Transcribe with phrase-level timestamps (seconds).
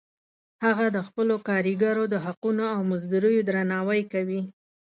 [0.65, 4.41] هغه د خپلو کاریګرو د حقونو او مزدوریو درناوی کوي